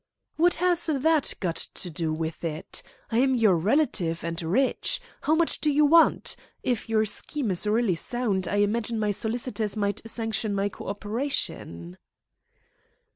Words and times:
"What 0.35 0.55
has 0.55 0.87
that 0.87 1.31
got 1.39 1.57
to 1.57 1.89
do 1.91 2.11
with 2.11 2.43
it? 2.43 2.81
I 3.11 3.19
am 3.19 3.35
your 3.35 3.55
relative, 3.55 4.23
and 4.23 4.41
rich. 4.41 4.99
How 5.21 5.35
much 5.35 5.61
do 5.61 5.69
you 5.71 5.85
want? 5.85 6.35
If 6.63 6.89
your 6.89 7.05
scheme 7.05 7.51
is 7.51 7.67
really 7.67 7.93
sound, 7.93 8.47
I 8.47 8.55
imagine 8.55 8.97
my 8.97 9.11
solicitors 9.11 9.77
might 9.77 10.01
sanction 10.09 10.55
my 10.55 10.69
co 10.69 10.87
operation." 10.87 11.99